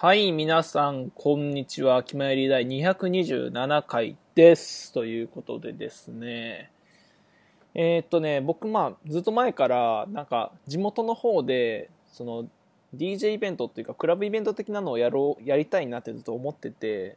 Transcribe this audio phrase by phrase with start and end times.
[0.00, 2.04] はい、皆さん、こんにちは。
[2.04, 4.92] 気まより第227回です。
[4.92, 6.70] ということでですね。
[7.74, 12.48] えーっとね、僕、まあ、ずっと前から、なんか、地元の方で、その、
[12.94, 17.16] DJ イベントっていうか、クラブイベント的なのをやろう、やりたいなってずっと思ってて、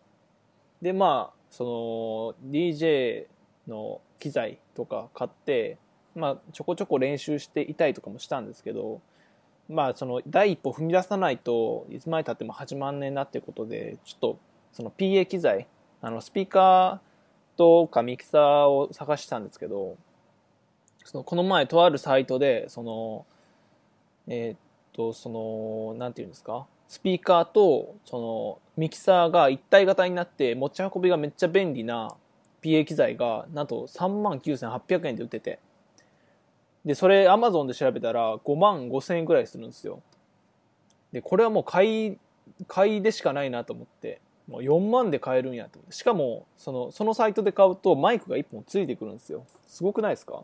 [0.81, 3.27] で、まあ、その、DJ
[3.67, 5.77] の機材とか買って、
[6.16, 9.02] まあ、ちょこちょこ練習していたりとかもしたんですけど、
[9.71, 14.39] まあ、その第一歩踏み出さないといつまでたっても始まんねえなっていうことでちょっと
[14.73, 15.67] その PA 機材
[16.02, 19.95] あのスピーカーとかミキサーを探してたんですけど
[21.05, 23.25] そのこの前とあるサイトでその
[24.27, 24.57] えーっ
[24.94, 26.66] とそのなんていうんですか？
[26.88, 32.13] スピーカーとそのミキサーが一体型になって持ち運びがめっちゃ便利な
[32.61, 35.59] PA 機材がなんと3万9800円で売ってて。
[36.85, 40.02] で、それ Amazon で調べたら5万5千円くらいするんですよ。
[41.11, 42.17] で、これはもう買い、
[42.67, 45.94] 買いでしかないなと思って、もう4万で買えるんやと思って。
[45.94, 49.45] しかも、その、そのサイトで買うとマイクが1本ついてくるんですよ。
[49.67, 50.44] すごくないですか？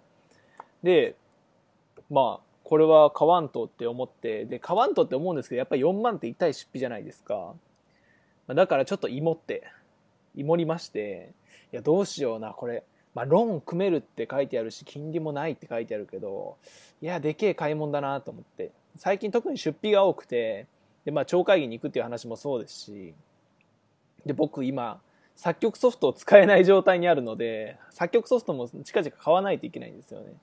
[0.84, 1.16] で、
[2.10, 7.54] まあ、これは買わんとって思って、で、買わんとって思うんですけど、やっぱり4万って痛い出費じゃないですか。
[8.48, 9.64] だからちょっと芋って、
[10.36, 11.32] 芋りまして、
[11.74, 12.84] いや、どうしような、これ。
[13.18, 16.56] まあ、ローン組めるって書いてあるし、金利もないって書いてあるけど、
[17.02, 18.70] いや、でけえ買い物だなと思って。
[18.96, 20.68] 最近特に出費が多くて、
[21.04, 23.16] で、まあ、町会議に行くっていう話もそうですし、
[24.24, 25.02] で、僕今、
[25.36, 30.34] 作曲ソフトを使えない状態にあるので、作曲ソフトも近々買わないといけないんですよね。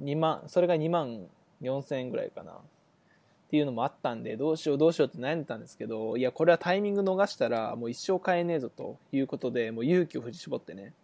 [0.00, 1.26] 2万、それが2万
[1.60, 2.52] 4千円ぐらいかな。
[2.52, 2.54] っ
[3.50, 10.94] ていうのもあったんで、どうしようどうしようって悩んでたんですけど、いや、これはタイミング逃したら、もう一生買えねえぞということで、もう勇気を振り絞ってね、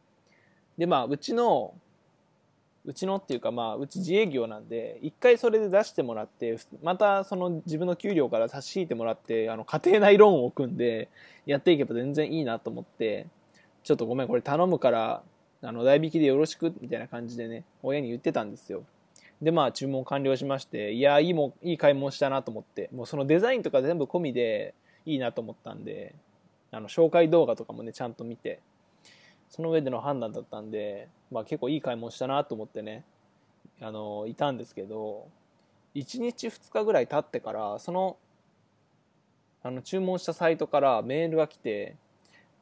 [0.82, 1.74] でまあうちの
[2.84, 11.08] うちのっていうかまあうち自営業なんで一回それで出してもらってまたその自分の給料から差し引いてもらってあの家庭内ローンを組んで
[11.46, 13.28] やっていけば全然いいなと思って
[13.84, 15.22] ちょっとごめんこれ頼むから
[15.62, 18.82] あの代引きでよろしくみたいな感じでね親に言ってたんですよ。
[19.40, 24.74] でまあ注文完了しましていやいいもいい買い物したなと思ってもうそのデザインとか全部込みで
[25.06, 26.16] いいなと思ったんで
[26.72, 28.58] あの紹介動画とかもねちゃんと見て
[29.52, 33.04] その上での判断だったんで、まあ、結構いい買い物したなと思ってね
[33.82, 35.28] あのいたんですけど
[35.94, 38.16] 1日2日ぐらい経ってからその
[39.62, 41.96] あの注文したサイトからメールが来て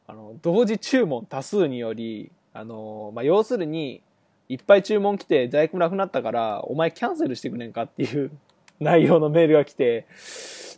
[0.08, 4.02] あの同時注文多数によりあの、まあ、要するに
[4.48, 8.32] いっぱい注文来て在庫なくなったからお前キャンセルしてくれんかっていう
[8.80, 10.06] 内容のメールが来て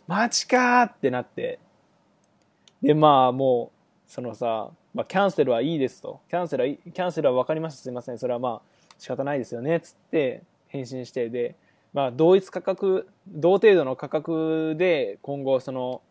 [0.05, 1.57] マジかーってなって。
[2.83, 3.71] でまあも
[4.05, 6.21] うそのさまあ、キャンセルはいいですと。
[6.29, 7.81] キャンセルは、キャンセルは分かりました。
[7.81, 8.17] すいません。
[8.17, 9.79] それはまあ、仕方ないですよね。
[9.79, 11.55] つって、返信して、で、
[11.93, 16.01] まあ、同一価格、同程度の価格で、今後、その、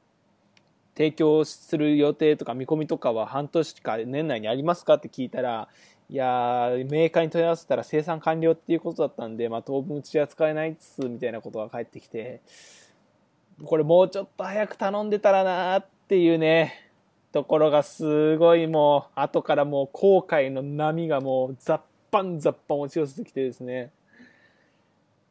[0.97, 5.69] 提供する予定とか見込みとかは半年か年内にありますかって聞いたら、
[6.11, 12.43] いやー、メーカーに問い合わせたら生産完了っていうことだったんで、まあ、当分うちは使えないっす、みたいなことが返ってきて、
[13.65, 16.92] これもうちょっと早く頼んでたらなーっていうね、
[17.33, 23.91] ところがすごいもう後からもう後悔の波がもうザッパンザッパン落ち寄せてきてですね。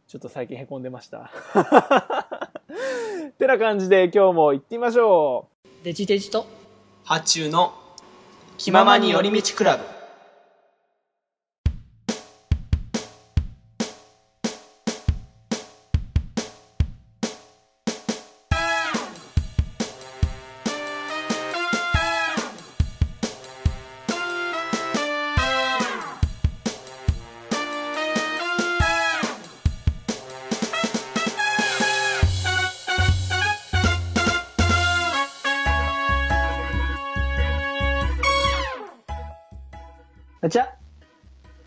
[0.07, 1.31] ちょっと最近へこんでました。
[3.37, 5.67] てな感じで今日も行ってみましょう。
[5.85, 6.45] デジデジと
[7.05, 7.73] 発注の
[8.57, 9.90] 気ままに寄り道クラブ。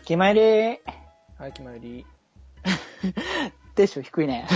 [0.05, 0.39] 決まり。
[0.39, 0.43] う
[1.37, 2.05] はい決まり。
[3.73, 4.47] テンション低いね。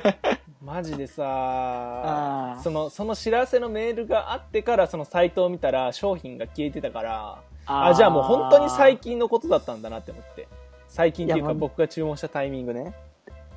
[0.62, 2.60] マジでさあー。
[2.60, 10.46] そのその知らせのメールがあってからそのサイトを見たら商品が消えてたからああーじゃあもう本当に最近のことだったんだなって思って。
[10.88, 12.94] 最近っていうか僕が注文したタイミングね。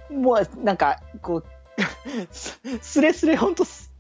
[0.10, 1.46] もう、なんか、こう、
[2.32, 3.92] す すれすれほんとす、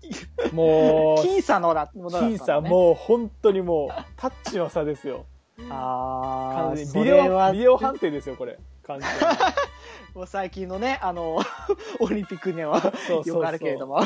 [0.53, 2.35] もう僅差のだ、ものだったんだね。
[2.35, 5.25] 僅差もう本当にもうタッチの差ですよ
[5.69, 6.91] あー、完全に。
[6.91, 8.57] それビデオは、ビデオ判定ですよこれ。
[8.83, 9.15] 完全に。
[10.15, 11.39] もう最近のね、あの、
[11.99, 12.77] オリンピックには
[13.09, 14.01] よくあるけれども。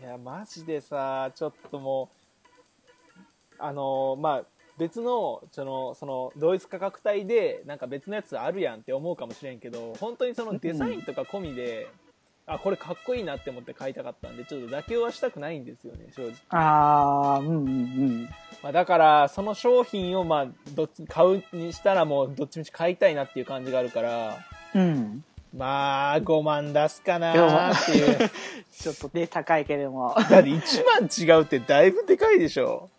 [0.00, 2.08] いやマジでさちょっとも
[3.54, 4.44] うあのまあ
[4.78, 11.90] 別のそのその同一価格帯でなんか別のやつあるやんって思うかもしれんけど本当にそのデザインとか込みで、
[12.50, 16.32] あ、これかっこいいなって思って買いたかったんで、ちょっと妥協はしたくないんですよね、正直。
[16.48, 18.24] ああ、うんうんうん。
[18.62, 24.38] まあ、だから、その商品を、まあ、どっち、買うにしたらもう、どっちみち買いたいなっていう感じがあるから、
[24.74, 25.24] うん。
[25.56, 28.30] まあ、5万出すかなっていう。
[28.72, 30.14] ちょっとね、高いけれども。
[30.16, 30.84] だって1
[31.28, 32.90] 万違うってだいぶでかいでしょ。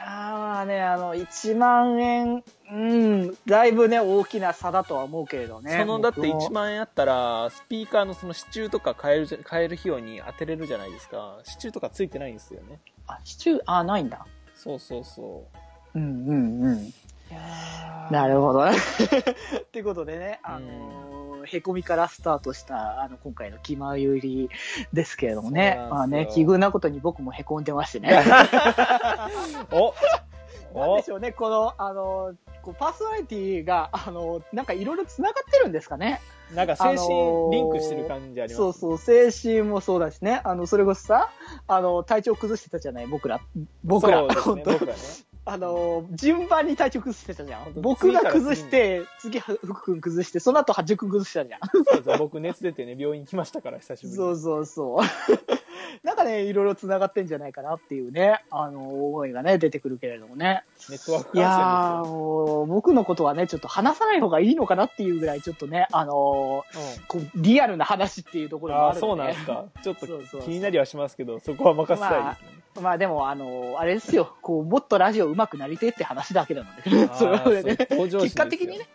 [0.00, 5.76] ああね、あの、1万円、うん、だいぶね、大きな差だとは思うけれどね。
[5.76, 11.40] その、だって僕も1万円あったら、スピーカーのその支柱とか変えるじゃ、変える費用に当てれるじゃないですか。
[11.42, 12.80] 支柱とかついてないんですよね。
[13.08, 14.24] あ、シチュー、あ、ないんだ。
[14.54, 15.44] そうそうそ
[15.94, 16.78] うんうんうん。
[16.78, 16.82] う。
[16.84, 16.92] いや
[18.10, 18.76] なるほどね。
[19.60, 21.08] っていうことでね、あのー
[21.48, 24.50] へこみからスタートした、あの、今回の気まゆり
[24.92, 25.78] ですけれどもね。
[25.90, 28.22] まあね奇遇なことに僕もへこんでましてね。
[29.72, 29.94] お
[30.74, 36.20] なんおでしょうね、この、あの、こうパーソナリティが、あの、なんかいろいろ繋がってるんですかね。
[36.54, 40.42] なんか精神リンクしてる感じあります、そうそう、精神もそうだしね。
[40.44, 41.30] あの、それこそさ、
[41.66, 43.40] あの、体調崩してたじゃない、僕ら。
[43.82, 44.94] 僕ら、ね、本当ね。
[45.50, 47.72] あの、順番に体調崩してたじゃん。
[47.76, 51.60] 僕が崩して、次、福君崩して、その後、はじくん崩したじゃん。
[51.72, 54.16] そうそう僕熱出てね、病院来ましたから、久しぶりに。
[54.16, 54.98] そうそうそう。
[56.04, 60.64] なんかね、いろいろ繋がってんじゃないかなっていうね、あの、思いがね、出てくるけれどもね。
[60.90, 67.04] ネットワークいやー、感染もう僕のことはね、ちょっと話さない方がいいのかなっていうぐらい、ちょっとね、あのですよ。
[67.08, 69.64] こう、リアルな話っていうとこうん、ろもあるんで、ああ、そうなんですか。
[69.82, 70.06] ちょっと
[70.42, 72.48] 気になりはしますけど、 そこは任せたいですね。
[72.52, 72.57] まあ
[72.98, 77.76] でも、あの、あれですよ、こう、もっとラジオ上手くなりてえって話だけなので、 それはね、
[78.20, 78.88] 結果的にね、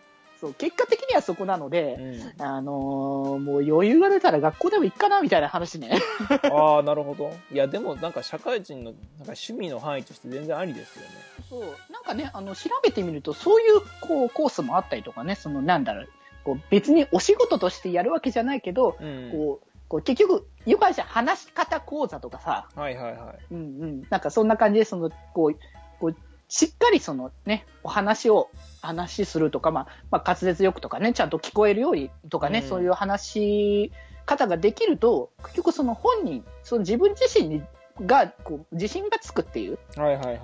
[0.44, 1.96] そう、結果的にはそこなので、
[2.38, 2.42] うん。
[2.44, 5.98] あのーもう余裕が出たら学校でも行くかなみたいな話ね。
[6.52, 7.32] ああ、なるほど。
[7.50, 8.98] いや、でもなんか社会人のなんか
[9.28, 11.08] 趣味の範囲として全然ありですよね。
[11.48, 16.08] そう、なんかね、あの、調べてみると、そういう、こう、コースもあったりとかね、その、なんだろう、
[16.44, 19.30] こう、別にお仕事としてやるわけじゃないけど、うん。
[19.32, 23.54] こう、こう結局、よくあるじゃん、話し方講座とかさ、はいはいはい。
[23.54, 25.58] うんうん、なんかそんな感じで、その、こう、
[26.00, 26.16] こう、
[26.48, 28.50] しっかりそのね、お話を、
[28.82, 32.68] 話するとか、まあ、まあ、滑舌よくとかね、ちゃんと聞こえるようにとかね、うん。
[32.68, 33.92] そういう話し
[34.26, 37.62] 方ができると、結局その本人、その自分自身に
[38.04, 40.38] が、こう、自信がつくっていう、はいはいはい。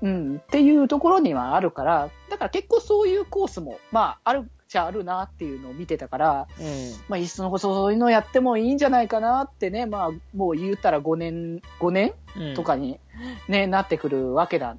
[0.00, 6.66] うん、っていうところにはあるから、だから結構そういうコースも、まあ、あるっちゃあるなっていうのを見てたから、うん。
[7.08, 12.98] まあ、いっそのことそういうのやってもいいんじゃないかなってね、まあ、もう言ったら5年、5年うんとかに、
[13.46, 14.76] ね、なってくるわけだっ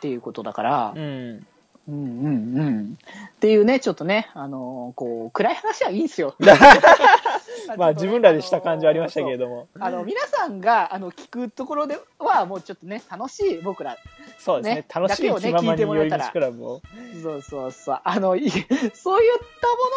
[0.00, 1.46] ていうことだから、うん。
[1.88, 2.98] うんうんうん。
[3.36, 6.34] っていうね、ちょっとね、あのこう、暗い話はいいんですよ。
[7.76, 9.46] まあ自分らでした感じはありましたけれど。
[9.46, 9.68] ども。
[9.78, 13.96] あの、皆さんが、あの、聞くところでは、もうちょっとね、楽しい、僕ら、
[14.38, 14.86] そうですねね。
[14.94, 16.82] 楽しい気ままに聞いてもらえたら寄り道クラブを。
[17.22, 18.00] そうそうそう。
[18.02, 18.48] あの、い
[18.94, 19.38] そういっ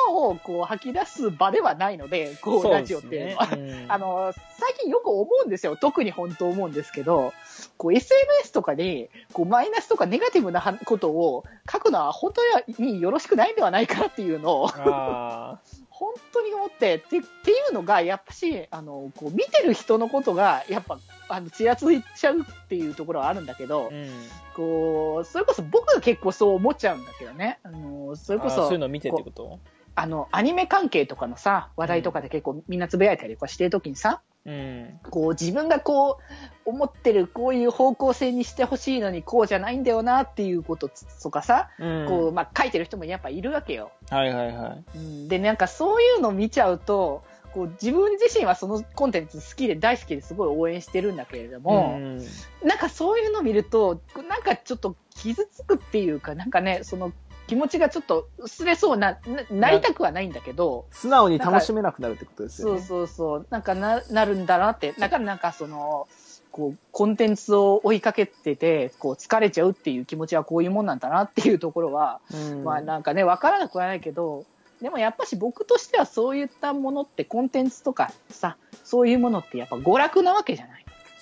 [0.08, 3.50] たものをこう吐き出す場ではないので、こう、ラジオっていうのは。
[3.52, 5.76] うんあの、最近よく思うんですよ。
[5.76, 7.34] 特に本当思うんですけど、
[7.78, 15.60] こう、SNS とかに、こう、マイナスとかネガティブなはことを書くのは本当によろしくないんではないかなっていうのを、あ
[16.02, 20.98] 本当に思って、ってっていうのが、やっぱし、あの、こう、見てる人のことが、やっぱ、
[21.30, 24.12] あの、ちらついちゃうっていうところはあるんだけどー、うん。
[24.56, 27.60] こう、それこそ僕が結構そう思っちゃうんだけどね。
[27.62, 29.60] あの、それこそ、そういうの見てってこと？
[29.94, 35.00] あの、アニメ関係とかのさ、話題とかで結構みんなつぶやいたりとかしてるときにさ、うん。
[35.10, 36.20] こう自分がこ
[36.66, 40.90] う、思ってるこういう方向性にしてほしいのにこうじゃないんだよなっていうこと
[41.22, 42.06] とかさ、うん。
[42.08, 43.92] こう、まあ書いてる人もやっぱいるわけよ。
[44.10, 44.98] はいはいはい。
[44.98, 52.18] うん、で、なんかそういうのを見ちゃうと、こう自分自身はそのコンテンツ好きで大好きですごい応援してるんだけれども、ん、
[52.64, 57.12] なんかそういうのを見ると、なんかちょっと傷つくっていうか、なんかね、その
[57.52, 66.08] 気持ちがちょっと薄れそうな、ななりたくはないんだけど、素直に楽しめなくなるってことですそうそうそう、なんかな、なるんだなって、なんか、なんかその、
[66.50, 72.64] こう、コンテンツを追いかけてて、こう、疲れちゃうっていう気持ちはこういうもんなんだなっていうところは、うん。
[72.64, 74.46] まあなんかね、わからなくはないけど、
[74.82, 78.56] でもやっぱし僕としてはそういったものってコンテンツとかさ、
[78.86, 80.81] そういうものってやっぱ娯楽なわけじゃない。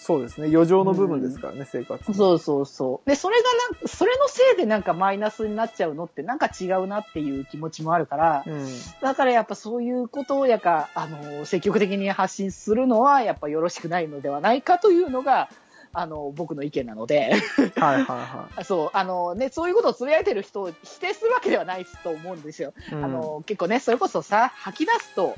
[0.10, 0.48] そうですね。
[0.48, 2.04] 余剰の部分ですからね、生活。
[2.16, 3.08] そうそうそう。
[3.08, 3.44] で、それが
[3.80, 8.68] なんそれのせいでなんかマイナスになっちゃうのってなんか違うなっていう気持ちもあるから、うん。
[9.04, 15.48] だからやっぱそういうことをやか、あの、積極的に発信するのはやっぱよろしくないのではないかというのが、
[15.94, 17.36] あの、僕の意見なので、
[17.76, 22.74] はいはいは そう、あのね、そういうことをつぶやいてる人を否定するわけではないと思うんですよ。
[22.92, 22.96] い。
[22.96, 25.36] うんあ、の、結構ね、それこそさ、吐き出すと、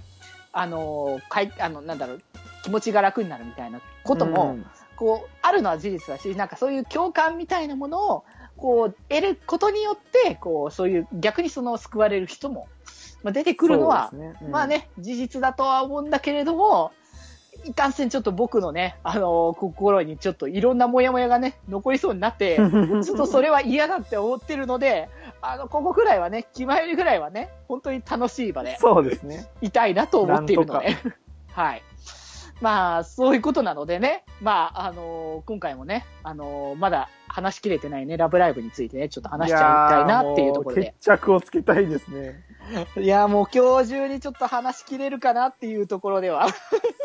[0.53, 2.21] あの、かい、あの、なんだろう、
[2.63, 4.57] 気持ちが楽になるみたいなことも、
[4.95, 8.23] こう、あるのは事実だし、なんかそういう共感みたいなものを、
[8.57, 12.67] こう、得ることによって、こう、そういう、逆にその救われる人も、
[13.23, 16.91] まあ、出てくるのは、ねうんまあね、事実だとは思うんだけれども、
[17.65, 22.57] いかんせんちょっと僕のね、あのー心にちょっといろんなモヤモヤがね、残りそうになって、
[23.03, 25.09] ちょっとそれは嫌だって思ってるので、
[25.41, 29.47] あの、ここぐらいはね、気前よりぐらいはね、本当に楽しい場でそうですね。
[29.61, 30.95] いたいなと思っているので。
[31.53, 31.83] はい。
[32.61, 39.61] まあ、そういうことなのでね、まあ、あのー今回もね、あのーまだ話しきれてないね、ラブライブについてね、ちょっと話しちゃい
[39.93, 40.93] たいなっていうところで。
[40.99, 42.43] 決着をつけたいですね。
[42.97, 46.47] いや、もう今日中にちょっと話しきれるかなっていうところでは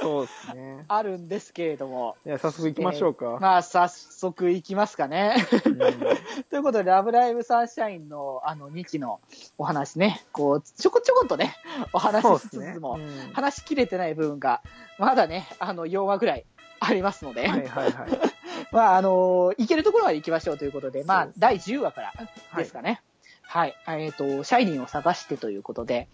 [0.01, 0.85] そうですね。
[0.89, 2.17] あるんですけれども。
[2.27, 3.39] いや、早速行きましょうか。
[3.41, 5.35] まあ、早速いきますかね。
[5.65, 5.79] うん
[6.51, 9.21] ということで、ラブライブサンシャインのあの2期の
[9.59, 11.55] お話ね、こう、ちょこちょこっとね、
[11.93, 14.63] お話ししつつも、うん話しきれてない部分が、
[14.99, 16.45] まだね、あの、4話ぐらい
[16.81, 18.36] ありますので、はいはいはい。
[18.73, 22.13] まあ、あのいけるところは行きましょうということで、まあ第10話から
[22.57, 23.03] ですかね。
[23.43, 23.77] はい。
[23.89, 26.09] えっ、と、シャイニーを探してということで、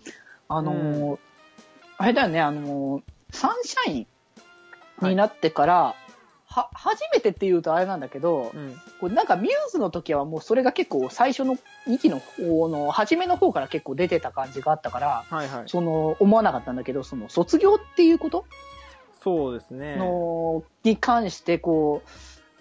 [0.49, 1.19] あのー
[1.99, 5.95] あれだよね、あのーサンシャインになってから、
[6.45, 11.57] は、初めてって言うとあれなんだけど、うんこれなんかミューズの時はもうそれが結構最初の
[11.89, 15.63] 2期の方の初めの方から結構出てた感じがあったから、はいはい。
[15.67, 18.45] その思わなかったんだけど、その卒業っていうこと？
[19.23, 19.97] そうですね。
[19.97, 22.09] の、に関してこう、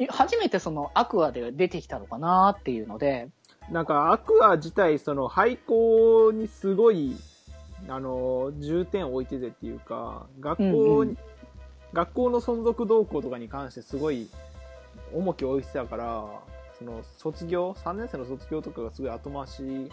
[0.07, 3.29] 初めてそのアクアで出てきたのかなっていうので、
[3.69, 7.15] なんか、アクア自体、その、廃校にすごい、
[7.87, 11.17] あの、重点を置いててっていうか、学校に、うんうん。
[11.93, 14.29] 学校の存続動向とかに関してすごい
[15.13, 16.25] 重きを置いてたから、
[16.77, 19.89] その、卒業、3年生の卒業とかがすごい後回し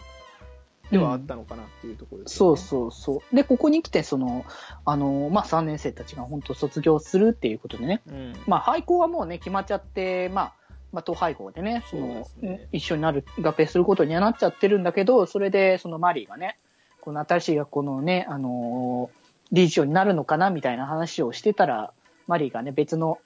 [0.91, 2.61] ではあったのかなっていうところですそうよね。
[2.61, 3.35] そうそう。
[3.35, 4.45] で、ここに来てその、
[4.85, 8.33] あの、まあ、3年生たちが本当卒業するっていうことでね、うん。
[8.47, 10.53] まあ、廃校はもうね、決まっちゃって、まあ、
[10.91, 16.57] まあ、統廃校でね、そそうのね一緒になる、合併することにはなっちゃってるんだけど、それで、そのマリーがね、
[17.01, 19.19] この新しい学校のね、あのー
[19.51, 21.91] 理事長になるのかなみたいな話をしてたら、
[22.27, 23.17] マリーがね、別の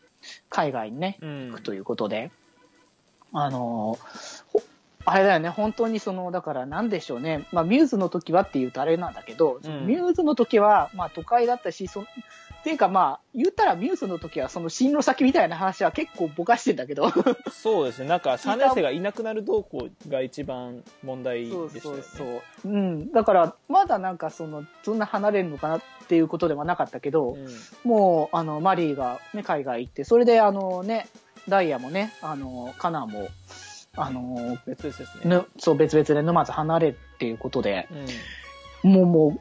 [0.49, 2.31] 海外にね、うん行くということで、
[3.33, 3.97] あのーほ
[5.05, 12.05] あれだよね、本当にその、だからなんでしょうね、まあ、ミューズの時はっていうとあれなんだけど、そのミューズの時は、まあ、都会だったし、そっ
[12.63, 17.11] ていうかまあ、言ったらミューズの時はその進路先みたいな話は結構ぼかしてんだけど、
[17.51, 18.07] そうですね。
[18.07, 21.79] なんか、3年生がいなくなる動向が一番問題でしたよね。
[21.81, 22.03] そうそう
[22.63, 22.71] そう。
[22.71, 23.11] うん。
[23.11, 27.47] だから、まだなんかその、そんな離れるのかなっていうことではなかったけど、うん
[27.83, 31.09] もう、あの、マリーがね、海外行って、それであのね、
[31.49, 33.27] ダイヤもね、あの、カナも、
[33.95, 35.25] あの、別々ですね。
[35.25, 38.05] ぬそう、別々で沼津離れっていうことで、うん
[38.83, 39.39] もうも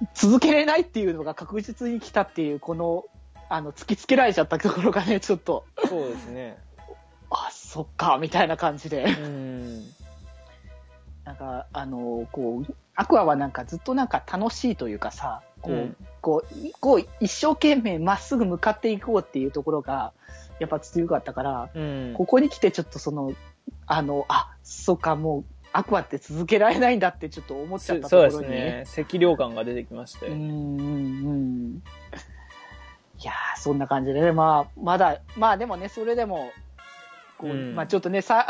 [0.00, 3.04] う、続けれないっていうのが確実に来たっていう、この、
[3.48, 6.58] あの、突きつけられちゃったところがね、ちょっと、そうですね。
[7.30, 9.04] あ、そっか、みたいな感じで。
[9.04, 9.84] うん。
[11.24, 20.12] なんか、あの、こう、アクアはなんかずっとなんか楽しいというかさ、こう、うんこう、いこう一生懸命まっすぐ向かっていこうっていうところが、
[20.58, 22.14] やっぱ強かったから、うん。
[22.16, 23.32] ここに来てちょっとその、
[23.86, 28.48] あの、あ、そっか、もう、アクアって続けられないんだってちょっと思っちゃったとそうころに。
[28.50, 29.04] ですね。
[29.08, 30.26] 赤量感が出てきまして。
[30.26, 31.82] うんうんうん。
[33.18, 36.50] いやー、そんな感じでね、まあ、まだ、まあでもね、それでも、
[37.38, 38.46] こう、うんまあちょっとね、さ、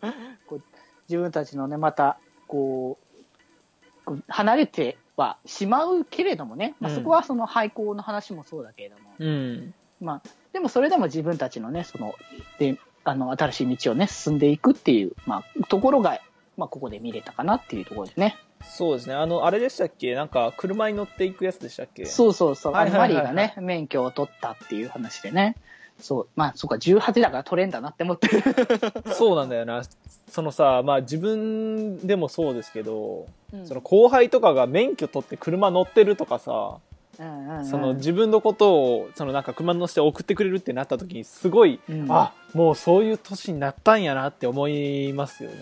[0.46, 0.62] こう
[1.08, 9.74] 自分たちのね、また、こう、こう離れてはしまうけれどもね、まあうんそこはその廃校の話もそうだけれども、うん。
[10.00, 12.14] まあ、でもそれでも自分たちのね、その、
[12.58, 12.78] で、
[13.12, 16.20] あの、新しい道をね、進んでいくっていう、まあ、ところが、
[16.56, 18.36] まあ、ここで見れたかなっていうところでね。
[18.64, 19.14] そうですね。
[19.14, 20.14] あの、あれでしたっけ？
[20.14, 22.06] なんか、車に乗っていくやつでしたっけ？
[22.06, 22.72] そうそうそう。
[22.72, 25.56] マはいはいはいはいリーがね、免許を取ったっていう話でね。
[26.00, 26.28] そう。
[26.36, 28.42] まあ、そうか、18だから取れんだなって思ってる。
[29.14, 29.82] そうなんだよな。
[30.30, 36.78] そのさ、まあ自分でもそうですけど、うんその後輩とかが免許取って車乗ってるとかさ、
[37.18, 45.56] うんうんうんその自分のことを、そのなんか車に乗せて送ってくれるってなった時に、すごい、うんあ、もうそういう年になったんやなって思いますよね。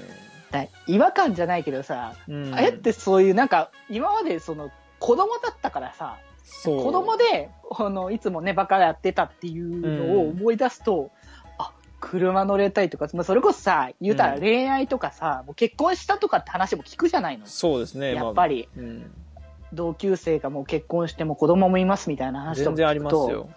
[0.54, 2.54] だ違和感じゃないけどさ、うん。
[2.54, 4.70] あれってそういうなんか、今までその、
[5.00, 6.16] 子供だったからさ。
[6.64, 11.10] 子供で、あの、いつもね、バカやってたっていうのを思い出すと、
[11.58, 17.46] あ、車乗れたりとか、まあ、それこそさ、言うたらうん恋愛とかさ、もう結婚したとかって話も聞くじゃないの。
[17.46, 18.14] そうですね。
[18.14, 19.12] やっぱり、まあうん。
[19.74, 23.48] 同級生がもう結婚しても子供もいますみたいな話とか全然ありますよ。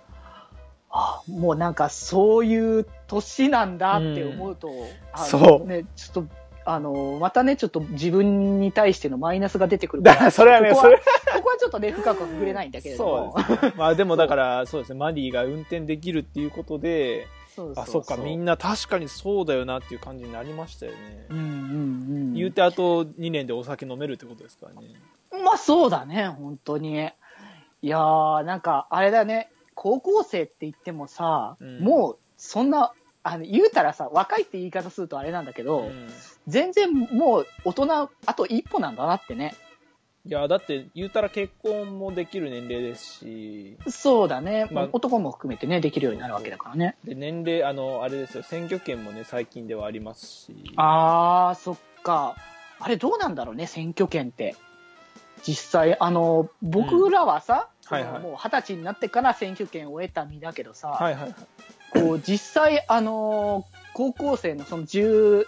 [0.89, 4.69] あもうなんかそういう年なんだって思うと、
[5.11, 6.33] あのそうね、ちょっと、
[6.65, 13.35] あの、またね、ちょっと自分に対してのマイナスが出てくるからら、それはね、ここはここはちょっとね、深くは触れないんだけれども。
[13.37, 13.73] そうね。
[13.77, 17.27] まあでもだから、そうですね、マリーが運転できるっていうことで、
[17.75, 18.53] あ、そうか、みんな。
[18.53, 21.25] な確かにそうだよなっていう感じになりましたよね。
[21.29, 22.33] うんうんうん。
[22.33, 24.87] 言うてあと2年でお酒飲めるってことですからね。
[25.57, 27.09] まあそうだね、本当に。
[27.81, 36.07] いやー、なんか、あれだね、高校生って言ってもさ、うんもう、そんな、あの、言うたらさ、若いって言い方するとあれなんだけど、うん
[36.47, 39.53] 全然もう大人、あと一歩なんだなってね。
[40.25, 44.65] いや、だって言うたら結婚もできる年齢ですし、そうだね。
[44.71, 46.95] まあ男も含めてね、できるようになるわけだからね。
[47.03, 50.71] で、年齢、あの、あれですよ、選挙権もね、最近ではありますし。
[50.77, 52.35] あー、そっか。
[52.79, 54.55] あれどうなんだろうね、選挙権って。
[55.43, 61.35] 実際、あの、僕らはさ、うんはいはいもう二十歳になってから選挙権を得た身だけどさ、はいはいはい。
[61.93, 65.45] こう実際、あの高校生のその18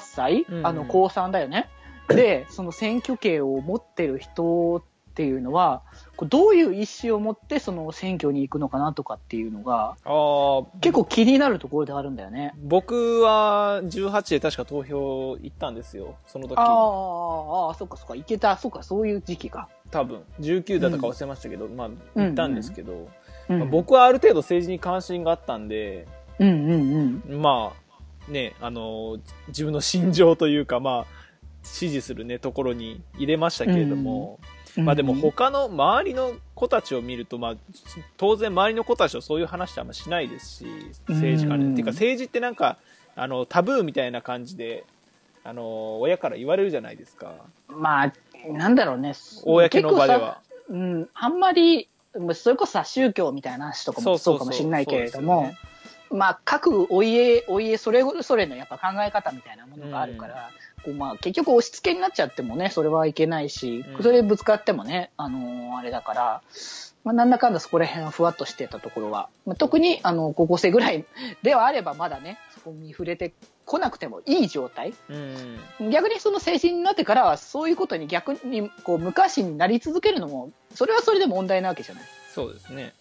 [0.00, 1.68] 歳、うんうんあの高3だよね。
[2.08, 5.82] で、その選挙権を持ってる人っていうのは、
[6.16, 12.54] こうどういう意思を持ってその選挙に行くのかなとかっていうのが、ああ、結構気になるところであるんだよね。
[12.62, 16.58] 僕は18で確か投票行ったんですよ、その時。
[16.58, 19.68] ああ、ああ、そっかそっか、いけた、そっか、そういう時期か。
[19.90, 20.22] 多分。
[20.40, 23.08] 19だったか忘れましたけど、まあ、うん行ったんですけど、
[23.50, 27.42] うん、まあ僕はある程度政治に関心があったんで、うんうんうん。
[27.42, 31.22] まあ、ね、あの、自分の心情というか、まあ、
[31.62, 34.40] 支持するね、ところに入れましたけれども、
[34.76, 37.54] まあでも他の周りの子たちを見ると、まあ、
[38.16, 40.66] 当然周りの子たちとそういう話ってあんましないですし、
[41.08, 41.64] 政治家に。
[41.66, 42.78] うんっていうか政治ってなんか、
[43.14, 44.84] あの、タブーみたいな感じで、
[45.44, 47.34] あの、親から言われるじゃないですか。
[47.68, 48.12] まあ、
[48.48, 49.14] なんだろうね。
[49.44, 50.40] 公の場では。
[50.68, 51.88] うん、あんまり、
[52.34, 55.54] それこそさ、宗教みたいな話とかもそうかもしれないけれども、
[56.10, 60.50] まあ、各お家、お家、それぞれのやっぱ考え方みたいなものがあるから、
[60.84, 66.42] こうまあ、結局押し付けになっちゃってもね、それはいけないし、うんそれでぶつかってもね、あのーあれだから、
[67.04, 71.04] まあ、なんだかんだそこら辺はふわっとしてたところは、まあ、特に、あの、高校生ぐらい
[71.42, 73.32] ではあればまだね、そこに触れて
[73.64, 75.90] こなくてもいい状態うん。
[75.90, 82.92] 逆にその成人になってからはそういうことに逆にこう昔になり続けるのもそれはそれで問題なわけじゃないそうですね。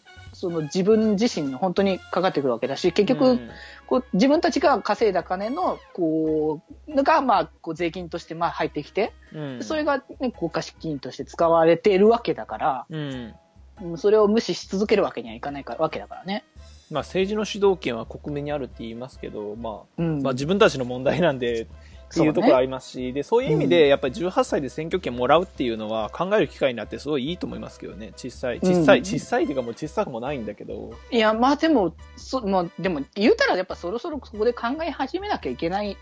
[0.41, 3.50] その自分自身の本当にかかってくるわけだし結局、うん
[3.85, 13.33] こう自分たちが稼いだ金のこうが、まあ、こう税金としてまあ入ってきて、うんそれが、ね、国家資金として使われているわけだからうん。
[13.81, 16.44] うんそれを無視し続けるわけにはいかないかわけだからね。
[16.92, 21.68] まあ政治の主導権は国民にあるって言いますけど、まあ、うんまあ自分たちの問題なんで、
[22.11, 28.11] っていうところありますし、で、そういう意味で、やっぱり18歳で選挙権もらうっていうのは考える機会になってすごいいいと思いますけどね。
[28.17, 30.91] 小さい、小さい、うん小さいっていうかもう小さくもないんだけど。
[31.09, 35.97] いや、まあでも、そ、まあでも、言うたらやっぱそろそろそこで考え始めなきゃいけない。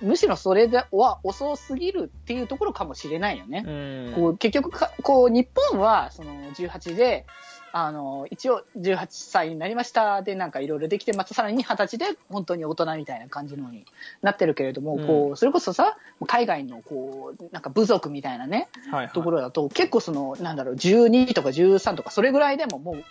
[0.00, 3.64] むしろそれでは遅すぎるっていうところかもしれないよね。
[3.66, 4.12] うん。
[4.14, 7.26] こう結局か、こう日本はその18で、
[7.72, 13.84] あの、一応18歳になりましたでなんかいろいろできて、またさらに20歳で本当に大人みたいな感じのに
[14.20, 19.12] なってるけれども、うんこう、それこそさ、海外のこう、なんか部族みたいなね、はい、はい。
[19.12, 23.04] ところだと、結構その、なんだろう、12とか13とか、それぐらいでももう、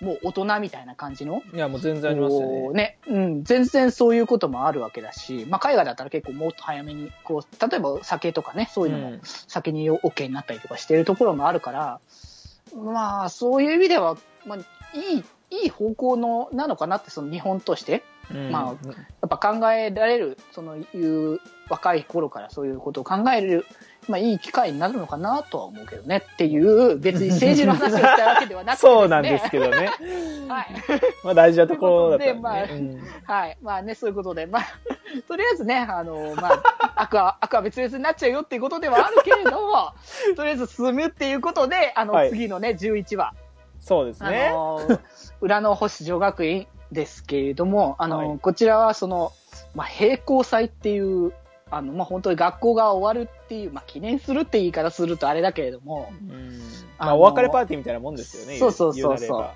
[0.00, 2.72] もう大人みたいな感じの、いや、もう全然ありますよね。
[2.72, 12.00] ね、うん、全然そういうこともあるわけだし、まあ海外だったら結構もっと早めに、こう、例えば酒とかね、そういうのもん先に OK になったりとかしてるところもあるから、
[12.74, 14.58] まあそういう意味では、まあ
[14.96, 15.24] いい、
[15.62, 18.50] いい方向の、なのかなって、その日本として、うん。
[18.50, 18.92] まあや
[19.26, 23.66] っぱ考えられる、そのいう若い頃からそういうことを考える、
[24.08, 29.90] まあいい機会になるのかなとは思うけどねっていう、別に政治の話をしたいわけではなくて、 そうなんですけどね。
[30.48, 30.66] はい。
[31.24, 32.74] まあ大事なところだったということでらね。
[32.74, 33.58] うんはい。
[33.62, 34.62] まあね、そういうことで、まあ、
[35.26, 39.92] とりあえずね、あの、まあ、アクア、アクア別々になっちゃうよっていうことではあるけれども、
[40.36, 43.34] とりあえず進むっていうことで、あの、はい次のね、11話、
[43.80, 44.50] そうですあね。
[44.50, 44.80] の、
[45.40, 49.32] 裏の星女学院ですけれども、あの、はいこちらはその、
[49.74, 51.32] まあ、並行祭っていう、
[51.70, 56.60] あの、まあ、本当に学校が終わるっていう、まあ、記念するって言い方するとあれだけれども、うん
[56.98, 58.58] まあお別れパーティーみたいなもんですよね。
[58.58, 59.50] そうそうそうそう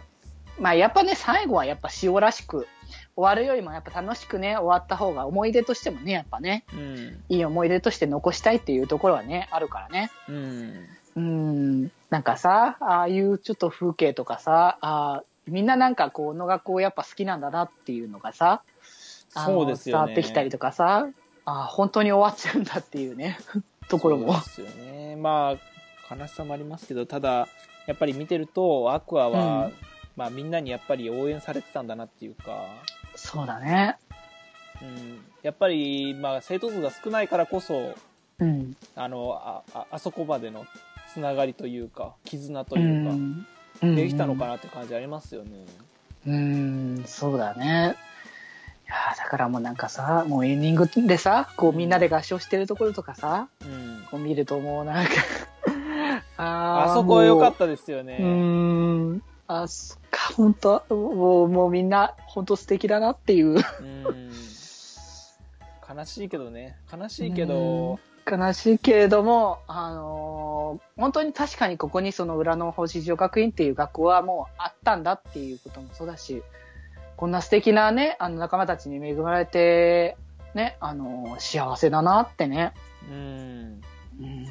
[0.60, 2.66] まあ、やっぱね、最後はやっぱ塩らしく、
[3.16, 7.24] 終わるよりもやっぱ楽しくね、終わった方が思い出としてもね、やっぱね、うん。
[7.28, 10.10] いい思い出として残したいっていうところはね、あるからね。
[10.28, 10.88] うん。
[11.14, 18.62] うん、なんかさ、ああいうちょっと風景とかさ、あーみんななんかこう、の学校やっぱ好きなんだなっていうのがさ、
[19.28, 20.06] そうですよね。
[20.06, 21.08] 伝わってきたりとかさ、
[21.44, 23.38] あー本当に終わっちゃうんだっていうね、
[23.88, 24.32] ところも。
[24.34, 25.16] そうですよね。
[25.16, 25.56] ま
[26.10, 27.48] あ、悲しさもありますけど、ただ、
[27.86, 29.74] やっぱり見てると、アクアは、うん
[30.16, 32.66] まあみんなにやっぱり応援されてたんだなっていうか、
[33.14, 33.96] そうだね。
[34.82, 37.94] うん、やっぱり、まあ生徒数が少ないからこそ、
[38.38, 38.76] うん。
[38.94, 40.66] あの、あ、ああそこまでの
[41.12, 43.46] つながりというか、絆とういうか、ん。
[43.94, 45.50] できたのかなって感じありますよね。
[46.26, 47.96] うん、そうだね。
[48.92, 54.04] いやーだからもうなんかさ、もうエンディングでさ、こうみんなで合唱してるところとかさ、うん。
[54.10, 55.12] こう見るともうなんか
[56.36, 58.18] あーあそこは良かったですよね。
[58.20, 58.26] うー
[59.14, 59.22] ん。
[59.46, 60.34] あ、そっか。
[60.34, 63.54] 本当もう、もうみんな、本当素敵だなっていう。
[63.54, 64.32] うん。
[65.96, 66.76] 悲しいけどね。
[66.92, 67.98] 悲しいけど、
[68.30, 76.42] 悲しいけれども、あのー本当に確かにここにその裏の星女学院っていう学校はもうあったんだっていうこともそうだし、
[77.16, 80.16] こんな素敵なね、あの仲間たちに恵まれて、
[80.54, 82.72] ね、あのー幸せだなってね、
[83.08, 83.80] うん。
[84.20, 84.42] うん。
[84.44, 84.48] い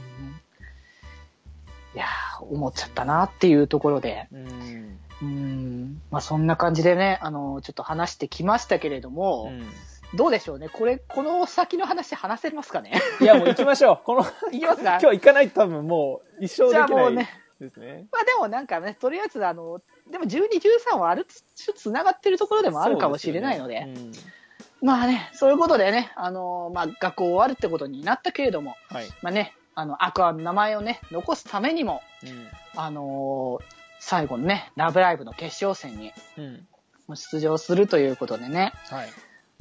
[1.96, 5.00] やー思っちゃったなっていうところで、うん。
[5.22, 9.70] うん、まあそんな感じでね、あのーちょっと話してきましたけれども、うん。
[10.18, 10.68] どうでしょうね？
[10.68, 12.94] これ、この先の話話せますかね？
[13.22, 14.00] いや、もう行きましょう。
[14.06, 15.00] この、 いきますか？
[15.02, 17.30] 今日行かないと多分もう一生でじゃあきないもうね、
[17.62, 18.08] ですね。
[18.12, 19.80] まあでもなんかね、とりあえずあの、
[20.12, 20.42] でも12、
[20.94, 24.32] 13はあるつ、つながってるところでもあるかもしれないので、そうすよね
[24.82, 29.08] まあね、そういうことでね、あの、まあ学校終わるってことになったけれども、うんはい。
[29.22, 33.64] まあね、あの、アクアの名前をね、残すためにも、うんあのー
[34.04, 36.68] 最後のね、ラブライブの決勝戦にうん。
[37.14, 39.10] 出場するということでね、はい。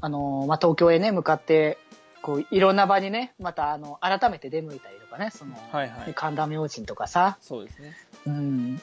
[0.01, 1.77] あのーまあ東京へね、向かって、
[2.23, 6.15] こう、いろんな場にね、またあの、改めて出向いたりとかね、その、はいはい。
[6.15, 7.95] 神田明神とかさ、そうですね。
[8.27, 8.81] うん。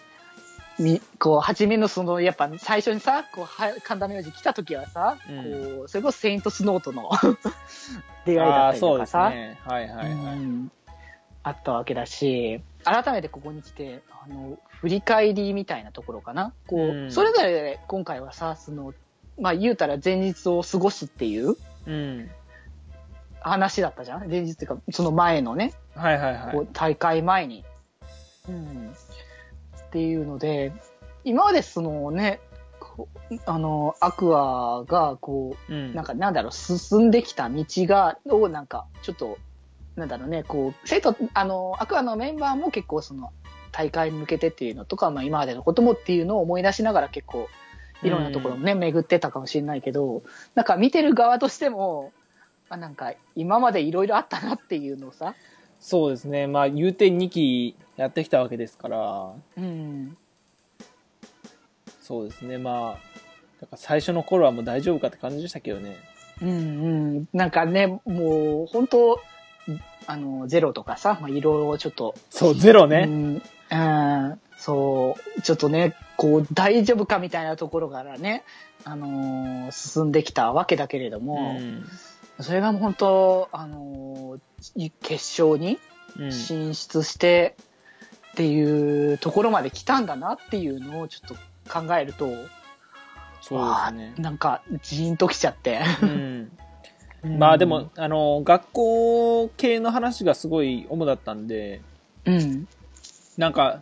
[0.80, 5.44] み、こう、初めのその、やっぱ最初にさ、こう、は神田明神来た時はさ、うん
[5.78, 7.10] こう、それこそセイントスノートの
[8.26, 9.60] 出会いだったりとかさ、ね。
[9.64, 10.12] はいはいはい。
[10.12, 10.72] うん
[11.44, 16.54] あったわけだし、改めてここに来て、あの、振り返りみたいなところかな。
[16.68, 18.94] こう、うんそれぞれ今回はさ、その、
[19.40, 22.30] まあ言うたら前日を過ごすっていううん。
[23.40, 26.52] 話だったじゃん前日っていうか、その前のね、はいはいはい。
[26.52, 27.64] こう大会前に。
[28.50, 28.94] うん。
[29.88, 30.74] っていうので、
[31.24, 32.40] 今までそのね、
[33.46, 35.92] あの、アクアが、こうん。
[35.92, 39.38] う、なんかなんだろう、進んできた道が、をなんか、ちょっと、
[39.96, 43.32] なんだろうね、こう、生徒、あの、アクアのメンバーも結構その、
[43.72, 47.48] 大会に向けてっていうのとか、まあ今までのこともっていうのを思い出しながら結構、
[48.04, 50.24] いろんなところもね、巡ってたかもしれないけど、
[50.56, 52.12] なんか見てる側としても、
[52.70, 55.36] あなんか今までいろいろあったなっていうのをさ、
[55.80, 56.48] そうですね。
[56.48, 60.18] まあ、言うて2期やってきたわけですから、うん、
[62.02, 62.58] そうですね。
[62.58, 62.84] まあ、
[63.62, 65.98] なんか最初の頃はもう大丈夫かって感じでしたけどね。
[66.42, 66.52] うんう
[67.22, 67.28] ん。
[67.34, 69.20] なんかね、もう本当、
[70.06, 73.06] あの、ゼロとかさ、まあ、いろいろちょっと、そう、ゼロうね。
[73.06, 78.44] ん、うん、そう、ちょっとね、こう、大丈夫かみたいなところからね、
[78.84, 81.84] あのー進んできたわけだけれどうも、ん。
[82.40, 85.80] それが本当、あのー決勝に
[86.20, 86.32] うん。
[86.32, 87.56] 進出して
[88.38, 91.36] っていうところまで来たんだなっていうのをちょっと
[91.74, 92.30] 考えると、
[93.42, 94.22] そうわですねー。
[94.22, 95.80] なんか、ジーンときちゃって。
[96.04, 96.52] うん。
[97.40, 101.82] まあでも、あの、学校系の話がすごい主だったんで、
[102.26, 102.68] うん。
[103.40, 103.82] なんか、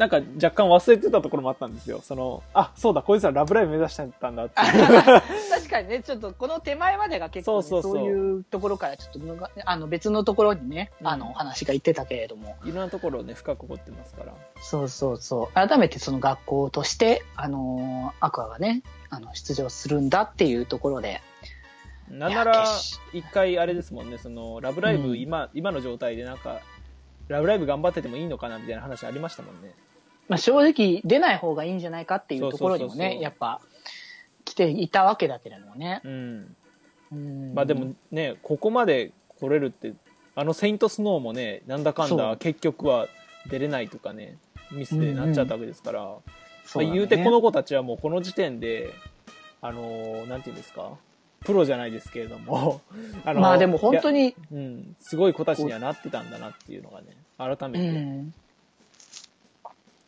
[0.00, 2.00] なんか若干忘れてたところもあったんですよ。
[2.02, 4.54] その、あ、そうだ、こいつらラブライブ目指してたんだって。
[4.54, 14.32] 確かにね、ちょっとこの手前までが結構、ね、そうそうそういうところからちょっとむがあの別のところにね、うんあのお話が言ってたけれども、いろんなところをね、深く掘ってますから。
[14.62, 21.20] そうそうそう、改めてその学校として、あのーアクアがね、あの出場するんだっていうところで、
[22.08, 22.64] なんないら
[23.12, 26.62] 一回あれですもんね、その、ラブライブ、うん今、今の状態でなんか、
[27.28, 29.74] ラブライブ頑張っててもいいのかなみたいな話ありましたもんね。
[30.30, 33.60] まあ、正直出ない方がいいんじゃないかっていうところにもね、やっぱ
[34.44, 36.00] 来ていたわけだけれどもね。
[36.04, 36.56] うん。
[37.12, 37.52] うん。
[37.52, 39.92] まあでもね、ここまで来れるって、
[40.36, 43.08] あのセイントスノーもね、なんだかんだ結局は
[43.48, 44.38] 出れないとかね、
[44.70, 46.00] ミスでなっちゃったわけですから、
[46.64, 48.94] そうだねまあ、言うてこの子たちはもうこの時点で、
[49.60, 50.92] あのーなんていうんですか、
[51.40, 52.82] プロじゃないですけれども、
[53.26, 58.32] あまあでも本当に、に、うん、すごい子たちにはなってたんだなっていうのがね、改うめてん、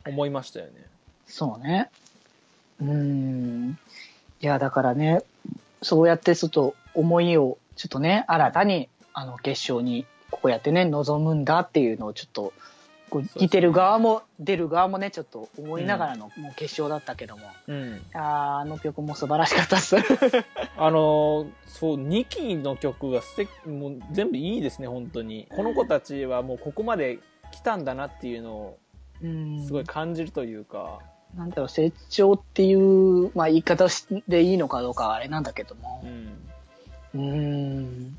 [0.07, 0.87] 思いましたよね。
[1.27, 1.91] そうね。
[2.81, 3.79] うん。
[4.41, 5.23] いや、だからね、
[5.83, 12.53] そうやってちょっと思いを、ちょっとね、新たに、あの、決勝に、こうやってね、臨むんだっていうのをちょっと、
[13.11, 17.43] こう見てる側も、出る側もね、ちょっと思いながらの、もう決勝だったけども。
[17.69, 18.03] うん。
[18.15, 19.97] あーあの曲も素晴らしかったっす。
[20.77, 25.47] あのーそう、2期の曲が素敵、もう全部いいですね、本当に。
[25.51, 27.19] この子たちはもうここまで
[27.53, 28.79] 来たんだなっていうのを
[29.23, 30.99] うんすごい感じるというか、
[31.37, 33.87] なんだろう、成長っていう、まあ言い方
[34.29, 36.07] でいいのかどうかはあれなんだけどもう。
[36.07, 36.39] ん。
[37.15, 38.19] うーん。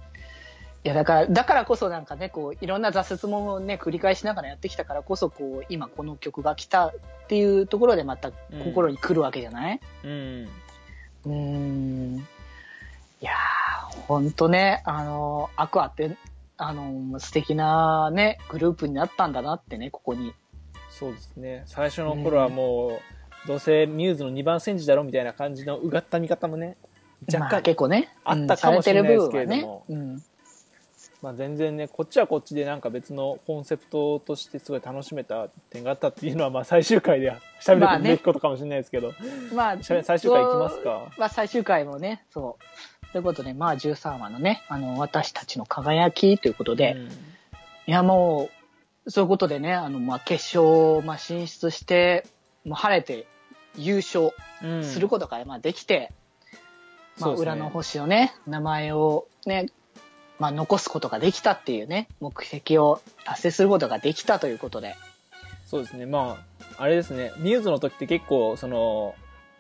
[0.86, 6.94] いや、だから、だからこそなんかね、こう、いろんな挫折もね、繰り返しながらやってきたからこそ、こう、今この曲が来たっ
[7.28, 8.32] ていうところでまた
[8.64, 9.80] 心に来るわけじゃない？
[10.04, 10.48] うん。
[11.26, 12.16] うーん。
[13.22, 16.18] いやー、ほんとね、あの、アクアって、
[16.58, 20.34] あの、素敵なね、グループになったんだなってね、ここに。
[21.04, 21.64] そうですね。
[21.66, 23.00] 最初の頃はも
[23.46, 26.78] う、どうせミューズの2番戦時だろみたいな感じのうがった見方もね、
[27.28, 29.84] 若まあ干、結構ね、あったかもしれないですけれども。
[29.90, 30.14] うんね。
[30.14, 30.24] うん。
[31.22, 39.14] まあ、全然ね、こっちはこっちでなんか別のコンセプトとしてすごい楽しめた点があったっていうのは、まあ最終回で喋るまあねべきことかもしれないですけど、
[39.54, 41.12] まあ、しゃべ最終回いきますか？
[41.18, 43.12] まあ、最終回もね、そう。
[43.14, 47.08] ということで、まあ、13話のね、あの、私たちの輝きということで、うん。
[47.08, 47.10] い
[47.88, 48.63] や、もう、
[49.08, 52.26] そういうことでね、あの、まあ、決勝、まあ、進出して、
[52.66, 53.28] もう晴れて
[53.76, 54.32] 優勝
[54.64, 56.12] うんすることが、まあ、できて、
[57.20, 59.68] まあ、裏の星のね、名前をね、
[60.40, 64.96] まあ、残すことができたっていうね、目的を達成することができたということで。
[65.66, 66.38] そうですね、ま
[66.78, 69.16] あ、あれですね、ミューズの時って結構、その、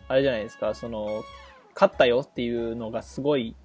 [0.07, 1.23] あれじゃないですか、その、
[1.75, 3.55] 勝ったよっていうのがすごい、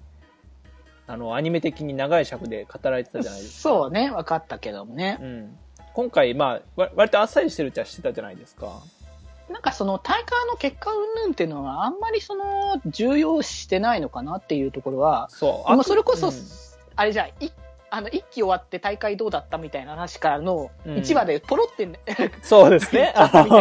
[1.07, 3.69] あの、アニメ的に長い尺で語られてたじゃないですか。
[3.69, 5.17] そうね、分かったけどもね。
[5.21, 5.57] うん。
[5.93, 8.81] 今回、まあ、わ割とあっさりしてるっちゃしてたじゃないですか。
[9.49, 15.73] なんかその大会の結果云々っていうのはあんまりその重要視してないのかなっていうところは、そう。
[15.73, 16.33] もうそれこそ、うん
[16.95, 17.49] あれじゃん、い
[17.91, 21.99] あの、一期終わって大会どうだったみたいな話からのうん1話でポロって、ね
[22.41, 23.13] そうですね。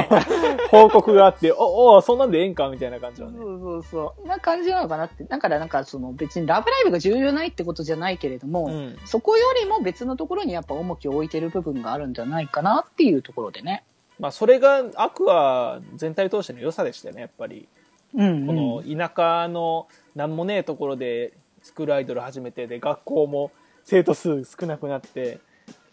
[0.71, 3.39] 報告があって、お、お、そんなんでええんかみたいな感じそのね。
[3.39, 4.27] うそうそう。
[4.27, 5.25] な感じなのかなって。
[5.25, 8.99] だからなんかその別にラブライブが重要ないってことじゃないけれども、うん。
[9.05, 13.85] そこよりも別のところにやっぱ重きを置いてる部分があるんじゃないかなっていうところでね。
[14.19, 17.69] まあ、それが、アクア全体通しての良さでしたよね、やっぱり。
[18.15, 23.51] うん、この田舎のなんもねえところでスクールアイドル始めてで学校も
[23.89, 25.41] 生徒数少なくなって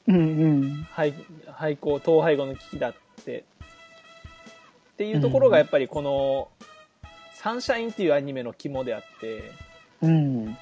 [0.06, 0.20] うんう
[0.66, 0.88] ん。
[0.92, 1.14] 廃
[1.48, 6.50] 廃校統廃後の危機だってっていうところがやっぱりこの
[7.34, 9.44] 「サンシャイン」っていうアニメの肝であって
[10.02, 10.58] うん。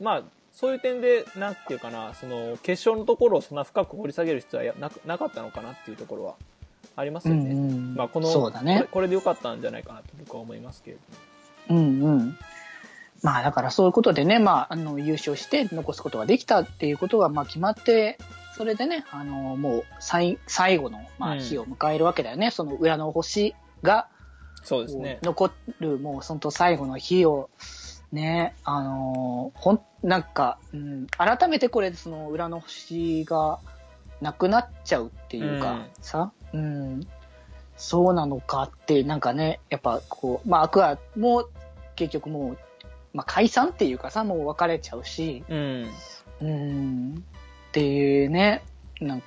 [0.00, 6.34] まあそういう点でなんていうかなその決勝のところをそんな深く掘り下げる必要はやなくなかったのかなっていうところは
[6.96, 7.52] ありますよね。
[7.52, 10.96] うんまあ、このそうだねこれこれでよかったんじゃないかなと僕は思いますけれ
[11.68, 11.80] ども。
[11.80, 12.38] うんうん。
[13.22, 18.18] まあだからそういうことでね、まあ、あの、優勝して残すことができたっていうことが、まあ決まって、
[18.56, 22.50] それでね、あの、もう最、最後の、まあ、うん日を迎えるわけだよね。
[22.50, 24.08] その裏の星が、
[24.62, 25.18] そうですね。
[25.22, 25.50] 残
[25.80, 27.50] る、もうその最後の日を、
[28.10, 33.60] ね、あのほん、なんか、うん、改めてこれ、その裏の星が
[34.20, 37.06] なくなっちゃうっていうか、うんさ、うん、
[37.76, 41.48] そうなのかって、なんかね、やっぱこう、まあ、アクアも
[41.94, 42.58] 結局もう、
[43.12, 45.86] まあ、解散っていうかさ、もう別れちゃうし、うん。
[46.40, 47.24] うん、
[47.68, 48.62] っていうね、
[49.00, 49.22] なん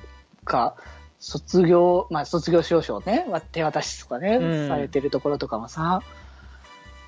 [0.46, 0.76] か、
[1.20, 6.02] 卒業、まあ卒業証書をね、わ手渡しとかね、うんされてるところとかもさ、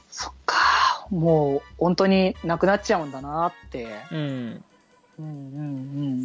[0.09, 3.87] そっか、もう本当になくなっちゃうんだなって。
[4.11, 4.63] うん。
[5.19, 5.25] うんうんう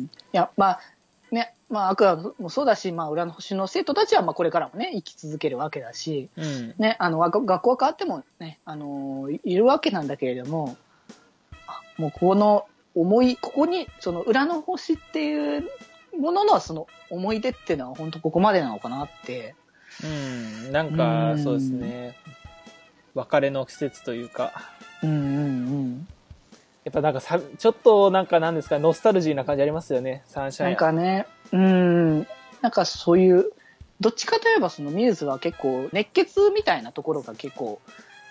[0.03, 0.05] ん。
[0.05, 0.83] いや、まあ、ね、
[1.71, 6.75] まあ、アクアもそうだし、まあ、裏の星の生徒たちは、まあ、これからもね、生き続けるわけだし、うん。
[6.79, 10.77] ね、あの、学学校が変わってもね、あのいるわけなんだけれども、
[11.67, 15.65] あもうこの思い、ここに、その裏の星っていう
[16.19, 19.55] もののその思い出っていうのは本当ここまでなのかなって。
[20.03, 20.07] う
[20.69, 22.17] ん、なんか、うんそうですね。
[23.15, 24.53] 別れの季節というか、
[25.03, 26.09] うんうん
[26.89, 30.69] やっぱなんかさ、ちょっとなんかなんですか、ノスタルジーな感じありますよね、サンシうん。
[30.69, 30.77] ャイン。
[30.77, 32.19] なんかね、うん、
[32.63, 33.53] なんかそういう、
[34.01, 37.83] どっちかといえばそのミューズは結構熱血みたいなところが結構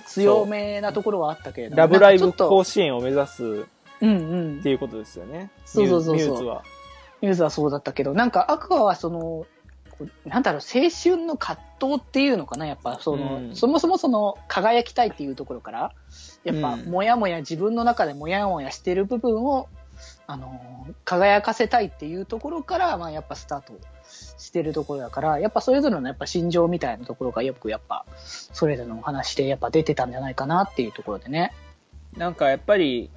[0.08, 1.78] 強めなところはあったけれども。
[1.78, 3.48] ラブライブ甲子園を目指すっ
[4.02, 4.14] うんう
[4.60, 4.62] ん。
[4.64, 5.52] ていうことですよね。
[5.66, 6.64] そうそうそうそうミューミューズは。
[7.22, 9.46] ミューズはそうだったけど、なんかアクアはその、
[10.26, 15.94] なんだろう、青春の葛藤っていうのかな、やっぱその、うんそもそもその輝きたいっていうところから、
[16.44, 19.68] やっぱ、うんもやもや自分の中でもやもやしてる部分を、
[20.28, 23.74] あの、輝かせたいっていうところから、まあやっぱスタート
[24.38, 31.54] してるところだから、やっぱそれぞれのやっぱ心情みたいなところがよくやっぱ、それぞれのお話でやっぱ出てたんじゃないかなっていうところでね。
[32.16, 33.10] なんかやっぱり、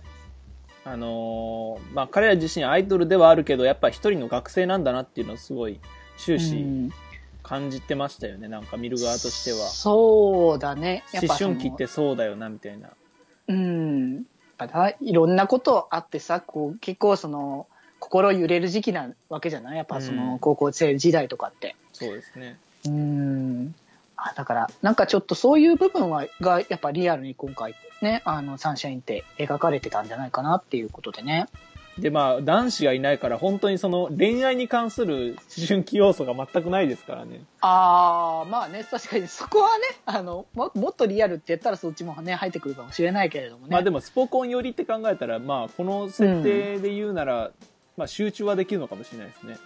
[0.85, 5.79] あのーまあ彼ら自身アイドルではあるけど、やっぱ一人の学生なんだなっていうのをすごい
[6.21, 6.93] 終う始ん
[7.43, 9.69] 感じてましたよね、なんか見る側としては。
[9.69, 11.03] そうだね。
[11.13, 12.91] 思春期ってそうだよな、みたいな。
[13.49, 14.15] うん。
[14.15, 14.25] やっ
[14.57, 17.67] ぱないろんなことあってさ、こう、結構その、
[17.99, 19.77] 心揺れる時期なわけじゃない？
[19.77, 21.75] やっぱそうんの、高校生時代とかって。
[21.93, 22.59] そうですね。
[22.87, 23.75] うん。
[24.17, 31.47] あだから、なんかちょっとそういう部分は、が、やっぱリアルに今回ね、あの、サンシャインって描かれてたんじゃないかなっていうことでね。
[31.99, 37.43] で、まあ、男子がいないから、本当にその恋愛に関する思春期要素が全くないですからね。
[37.61, 43.73] ああ、まあね、確かにそこはね、あの、ももっとリアルって言ったらそっちもね、入ってくるかもしれないけれどもね。
[43.73, 47.51] まあでも、スポコン寄りって考えたら、まあ、この設定で言うなら、
[47.97, 49.59] まあ、集中はできるのかもしれないですね。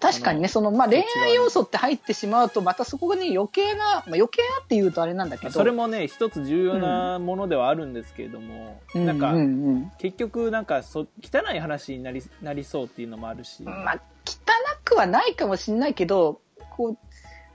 [0.00, 5.52] 確かにね、その、まあ、恋愛要素って入ってしまうと、またそこに余計な、まあ、余計なって言うとあれなんだけど。
[5.52, 13.62] それもね、一つ重要なものではあるんですけれども、うん、なんか、うんうん結局なんかそ、汚い話になり、なりそうっていうのもあるし。
[13.62, 14.38] まあ、汚
[14.84, 17.09] くはないかもしれないけど、こう、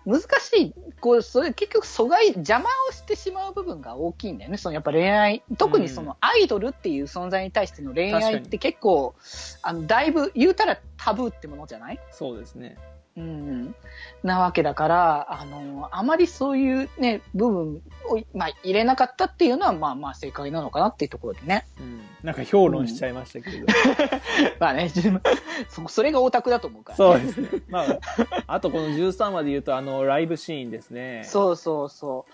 [0.05, 0.25] 難し
[0.57, 4.57] い、こう、それ結局阻害、邪魔をしてしまう部分が大きいんだよね。
[4.57, 9.15] そのやっぱ恋愛、特にそのアイドルっていう存在に対しての恋愛って結構、
[9.63, 11.99] あの、だいぶ言うたらタブーってものじゃない？
[12.11, 12.77] そうですね。
[13.17, 13.75] うん、
[14.23, 21.65] なわけだから、あの、あまりそういうね、部分を、まあ、入れなかったっていうのは、まあまあ正解なのかなっていうところでね。
[21.79, 22.01] うん。
[22.23, 23.67] なんか評論しちゃいましたけれど。
[24.59, 25.21] まあね、自分
[25.69, 27.49] そそれがオタクだと思うから、そうですね。
[27.69, 27.99] まあ、
[28.47, 31.23] あとこの13話で言うと、あの、ライブシーンですね。
[31.23, 32.33] そうそうそう。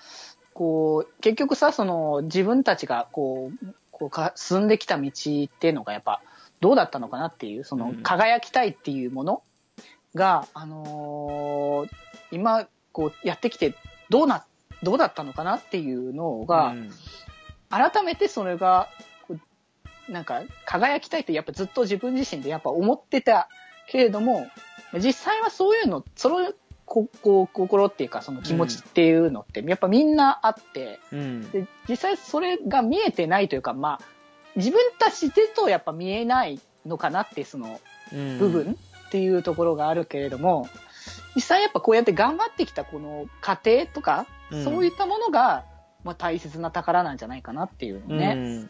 [0.55, 5.11] こう、結局さ、その、自分たちが、こう、こうか進んできた道っ
[5.47, 6.21] ていうのがやっぱ、
[6.59, 9.43] どうだったのかなっていう、その、うん輝きたいっていうもの
[10.15, 11.89] が、あのー
[12.31, 13.75] 今、こう、やってきて、
[14.09, 14.45] どうな、
[14.83, 16.89] どうだったのかなっていうのが、うん。
[17.69, 18.89] 改めてそれが、
[20.09, 23.49] なんか、輝きたいってやっぱずっと自分自身でやっぱ思ってた
[23.87, 24.47] けれども、
[24.93, 26.53] 実際はそういうの、その、
[26.85, 31.49] ここう心っていうかその気持ちっていうのってやっぱみんなあって、うん。
[31.49, 34.05] で実際それが見えてないというか、まあ、
[34.57, 37.79] 自分たちでとやっぱ見えないのかなってその
[38.13, 38.39] うん。
[38.39, 38.77] 部分
[39.11, 40.69] っていうところがあるけれども、
[41.35, 45.63] 実際やっぱこうやって頑張ってきたこの過程とか、うんそういったものが、
[46.03, 48.67] まあ、大切な宝なんじゃないかなっていうのね。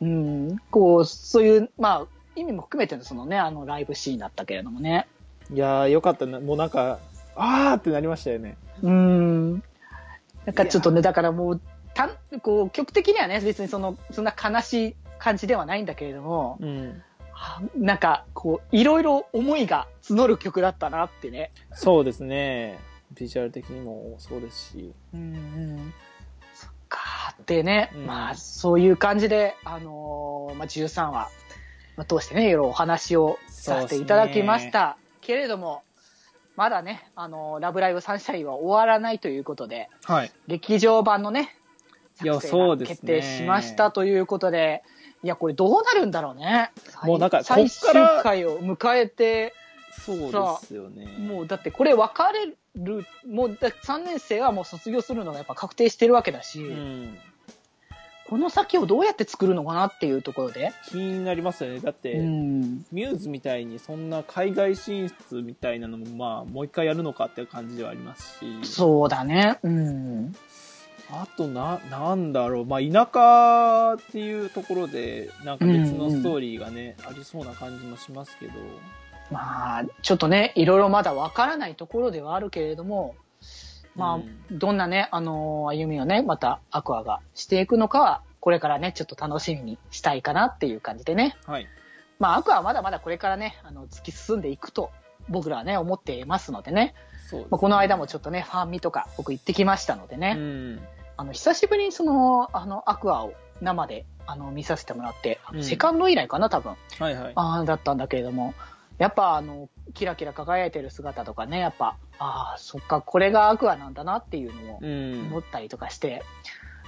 [0.00, 5.06] うん、こう、そういう、まあ、意味も含めてのそのね、あのライブシーンだったけれどもね。
[5.52, 6.40] いやー、よかったな。
[6.40, 6.98] もうなんか、
[7.36, 8.56] あーってなりましたよね。
[8.82, 9.52] うん。
[9.52, 11.60] なんかちょっとね、だからもう、
[11.94, 12.10] たん
[12.42, 17.02] こう、曲的にはね、別にその、そんな悲しい感じではないんだけれども、うん。
[17.44, 21.52] はなんか、こう、いろいろ思いが募る曲だったなってね。
[21.72, 22.78] そうですね。
[23.12, 24.92] ビジュアル的にもそうですし。
[25.12, 25.94] うんうん。
[26.54, 31.30] そっかーってね、うんまあ、そういう感じで、あのーまあ、13話、
[31.96, 34.96] まあ、通してね、いろいろお話をさせていただきました。
[35.20, 35.82] けれども、
[36.56, 40.32] まだね、あのーラブライブサンシャインは終わらないということで、はい。
[40.48, 41.54] 劇場版のね、
[42.14, 44.82] 作成が決定しましたということで、
[45.24, 46.70] いや、これどうなるんだろうね。
[47.02, 47.90] もうなんか最終
[48.22, 49.54] 回を迎えて、
[50.04, 51.06] そうですよね。
[51.18, 57.18] もうだってこれ別れる、もうだ3年生はもう卒業するのがやっぱ確定してるわけだし、うん。
[58.26, 60.72] この先をどうやって作るのかなっていうところで。
[60.88, 61.80] 気になりますよね。
[61.80, 62.84] だって、うん。
[62.90, 68.64] ミューズみたいにそんな海外進出みたいなのも、まあ、もう一回やるのかっていう感じではありますし。
[68.64, 69.58] そうだね。
[69.62, 70.34] うん。
[71.22, 72.64] あとな、なんだろう。
[72.66, 78.52] まあ、田舎っていうところで、なんか別のストーリーがね、ありそうな感じもしますけど。
[79.30, 83.14] まあ、ちょっとね、いろいろまだわからないところではあるけれども、
[83.94, 91.36] まあ、うんどんなね、あのー歩みをね、またアクアがしていくのかは、これからね、ちょっと楽しみにしたいかなっていう感じでね。
[91.46, 91.66] はい。
[92.18, 94.90] まあ、アクアはまだまだこれからね、あの、突き進んでいくと、
[95.28, 96.94] 僕らはね、思っていますのでね。
[97.30, 100.34] そうねまあ、この間もちょっとね、ファンミとか僕行ってきましたのでね。
[100.36, 100.80] うん。
[101.16, 106.74] あの、久しぶりにその、あの、アクアを生で、あの、見させてもらって、うんセカンド以来かな、多分。
[106.98, 107.32] はいはい。
[107.34, 108.54] ああ、だったんだけれども、
[108.98, 115.26] やっぱあの、キラキラ輝いてる姿とかね、やっぱ、ああ、そっか、これがアクアなんだなっていうのをうん。
[115.28, 116.22] 思ったりとかして、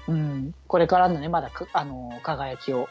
[0.09, 2.89] うん、これからのね、まだか、あの、輝きを、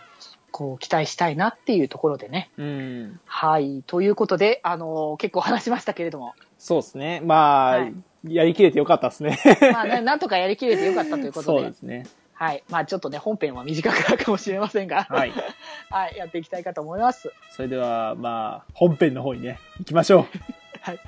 [0.52, 2.52] こう、期待したいなっていうところでね。
[2.58, 3.19] うん。
[3.26, 3.84] はい。
[3.88, 7.21] ということで、あの、結構話しましたけれども、そうですね。
[7.24, 7.93] まあ、はい
[8.28, 9.40] やりきれてよかったですね。
[9.74, 12.06] まあね、なんとかやりきれてよかったということでそうで、すね。
[12.34, 12.64] はい。
[12.70, 15.32] まあちょっとね、本編は短くなるかもしれませんが、はい。
[15.90, 17.32] はい、やっていきたいかと思います。
[17.52, 20.26] それでは、まあ、本編の方にね、行きましょう。
[20.82, 21.00] はい。